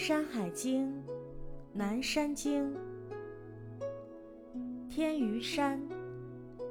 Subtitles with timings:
[0.00, 0.86] 山海经·
[1.72, 2.72] 南山经。
[4.88, 5.82] 天鱼山，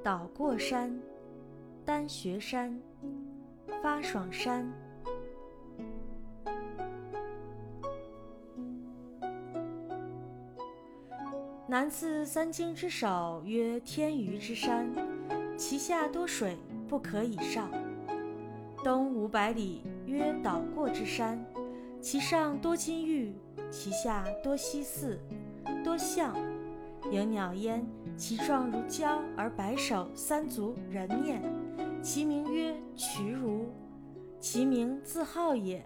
[0.01, 0.97] 岛过山，
[1.83, 2.81] 丹穴山，
[3.83, 4.65] 发爽山。
[11.67, 14.87] 南次三经之首，曰天鱼之山，
[15.57, 17.69] 其下多水，不可以上。
[18.85, 21.37] 东五百里，曰岛过之山。
[22.09, 23.35] 其上多金玉，
[23.69, 25.19] 其下多犀泗，
[25.83, 26.33] 多象，
[27.11, 27.85] 有鸟焉。
[28.15, 31.41] 其状如蛟，而白首，三足，人面。
[32.01, 33.65] 其名曰渠如，
[34.39, 35.83] 其名自号也。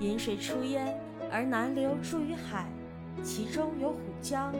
[0.00, 0.98] 饮水出焉，
[1.30, 2.66] 而南流注于海。
[3.22, 4.54] 其中有虎蛟，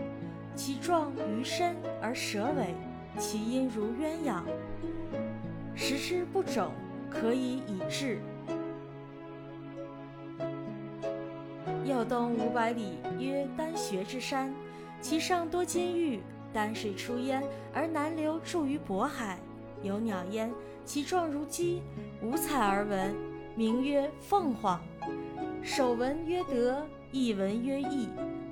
[0.55, 2.75] 其状鱼身而蛇尾，
[3.19, 4.43] 其音如鸳鸯。
[5.75, 6.71] 食之不肿，
[7.09, 8.19] 可以以治。
[11.87, 14.53] 右东五百里，曰丹穴之山，
[15.01, 16.21] 其上多金玉，
[16.53, 17.41] 丹水出焉，
[17.73, 19.39] 而南流注于渤海。
[19.85, 20.51] 有鸟焉，
[20.85, 21.83] 其状如鸡，
[22.21, 23.15] 五彩而文，
[23.55, 24.81] 名曰凤凰。
[25.63, 28.09] 首文曰德，意文曰义，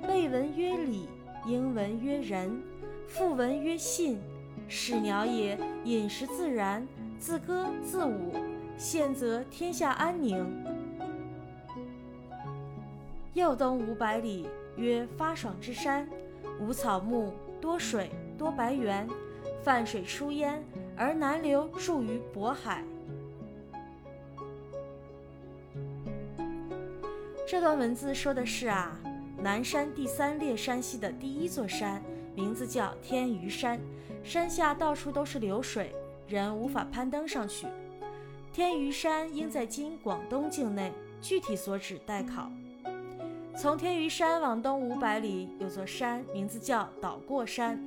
[0.07, 1.09] 背文曰礼，
[1.45, 2.63] 应文曰仁，
[3.05, 4.17] 复文曰信。
[4.69, 6.87] 是鸟也，饮食自然，
[7.19, 8.31] 自歌自舞，
[8.77, 10.45] 献则天下安宁。
[13.35, 14.47] 又东五百里，
[14.77, 16.07] 曰发爽之山，
[16.57, 19.05] 无草木，多水，多白猿，
[19.61, 20.63] 泛水出焉，
[20.95, 22.81] 而南流注于渤海。
[27.45, 28.97] 这段文字说的是啊，
[29.37, 32.01] 南山第三列山系的第一座山，
[32.35, 33.77] 名字叫天鱼山，
[34.23, 35.93] 山下到处都是流水，
[36.25, 37.67] 人无法攀登上去。
[38.53, 42.49] 天鱼山应在今广东境内，具体所指待考。
[43.57, 47.79] 从天鱼山往东五百里，有座山，名字叫岛过山。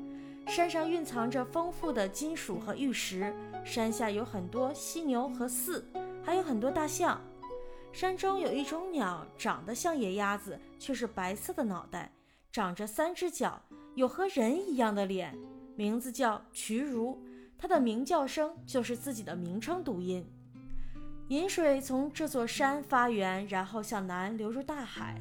[0.47, 3.35] 山上蕴藏着丰富的金属和玉石，
[3.65, 5.83] 山下有很多犀牛和兕，
[6.25, 7.21] 还有很多大象。
[7.93, 12.11] 山中有一种鸟，长得像野鸭子，却是白色的脑袋，
[12.51, 13.61] 长着三只脚，
[13.95, 15.37] 有和人一样的脸，
[15.77, 17.23] 名字叫渠如。
[17.59, 20.25] 它的鸣叫声就是自己的名称读音。
[21.29, 25.21] 饮水从这座山发源，然后向南流入大海。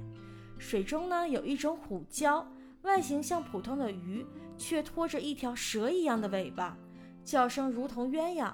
[0.57, 2.45] 水中呢有一种虎蛟，
[2.81, 4.25] 外形像普通的鱼，
[4.57, 6.78] 却拖着一条蛇一样的尾巴，
[7.23, 8.53] 叫声如同鸳鸯。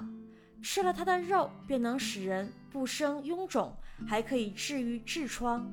[0.61, 3.75] 吃了它的肉，便能使人不生臃肿，
[4.07, 5.69] 还可以治愈痔疮。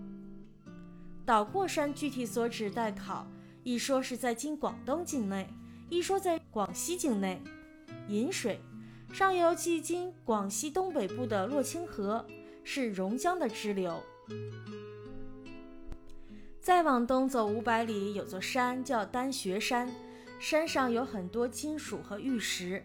[1.25, 3.25] 岛过山具体所指待考，
[3.63, 5.49] 一说是在今广东境内，
[5.89, 7.41] 一说在广西境内。
[8.09, 8.61] 饮水，
[9.13, 12.27] 上游即今广西东北部的洛清河，
[12.65, 14.03] 是榕江的支流。
[16.61, 19.91] 再往东走五百里，有座山叫丹穴山，
[20.39, 22.85] 山上有很多金属和玉石。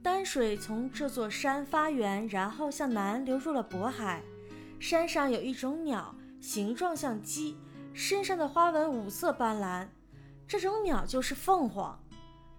[0.00, 4.22] 丹水从这座山发源，然后向南流入了渤海。
[4.78, 7.56] 山上有一种鸟，形状像鸡，
[7.92, 9.88] 身上的花纹五色斑斓。
[10.46, 11.98] 这种鸟就是凤凰，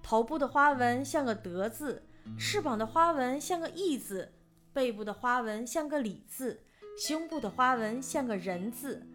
[0.04, 2.04] 头部的花纹像个德字，
[2.38, 4.34] 翅膀的花纹像个义字，
[4.74, 6.62] 背部的花纹像个礼字，
[6.98, 9.08] 胸部的花纹像个人字。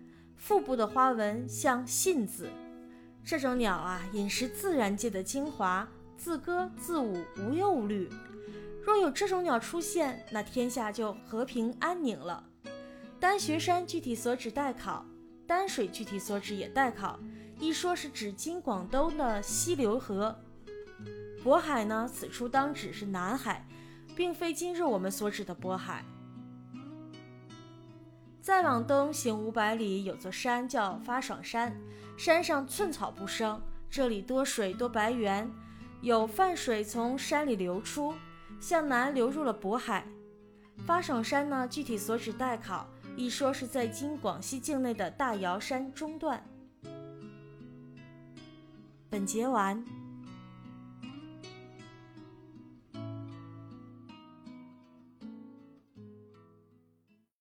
[0.43, 2.51] 腹部的花纹像信字，
[3.25, 8.11] 这种鸟啊，饮食自然界的精华，自歌自舞，无忧无虑。
[8.83, 12.43] 若有这种鸟出现，那天下就和平安宁了。
[13.21, 15.07] 丹穴山具体所指待考，
[15.47, 17.21] 丹水具体所指也待考。
[17.61, 20.37] 一说是指今广东的西流河，
[21.45, 23.65] 渤海呢，此处当指是南海，
[24.17, 26.05] 并非今日我们所指的渤海。
[28.43, 31.73] 再往东行五百里，有座山叫发爽山，
[32.17, 35.49] 山上寸草不生，这里多水多白猿，
[36.01, 38.13] 有泛水从山里流出，
[38.59, 40.05] 向南流入了渤海。
[40.85, 46.45] 发爽山呢，具体所指待考，一说是在今广西境内的大瑶山中段。
[49.09, 49.85] 本节完。